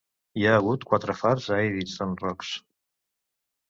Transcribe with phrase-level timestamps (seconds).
[0.43, 2.55] Hi ha hagut quatre fars a Eddystone Rocks.